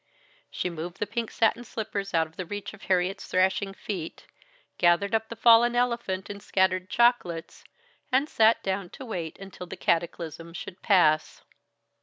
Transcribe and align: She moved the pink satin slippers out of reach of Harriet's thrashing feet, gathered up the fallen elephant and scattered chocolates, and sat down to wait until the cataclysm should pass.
She 0.49 0.67
moved 0.71 0.97
the 0.97 1.05
pink 1.05 1.29
satin 1.29 1.63
slippers 1.63 2.11
out 2.15 2.25
of 2.39 2.49
reach 2.49 2.73
of 2.73 2.81
Harriet's 2.81 3.27
thrashing 3.27 3.71
feet, 3.75 4.25
gathered 4.79 5.13
up 5.13 5.29
the 5.29 5.35
fallen 5.35 5.75
elephant 5.75 6.27
and 6.27 6.41
scattered 6.41 6.89
chocolates, 6.89 7.63
and 8.11 8.27
sat 8.27 8.63
down 8.63 8.89
to 8.97 9.05
wait 9.05 9.37
until 9.37 9.67
the 9.67 9.77
cataclysm 9.77 10.53
should 10.53 10.81
pass. 10.81 11.43